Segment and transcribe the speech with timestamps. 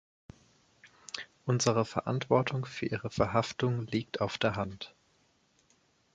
[1.45, 4.95] Unsere Verantwortung für ihre Verhaftung liegt auf der Hand.